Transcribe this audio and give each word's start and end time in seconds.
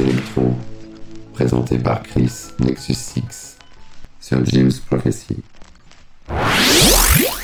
Electro, 0.00 0.54
présenté 1.34 1.78
par 1.78 2.02
Chris 2.02 2.32
Nexus 2.58 2.94
6 2.94 3.56
sur 4.20 4.44
Jim's 4.44 4.78
Prophecy. 4.80 5.36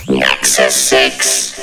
Nexus 0.09 0.71
6 0.71 1.56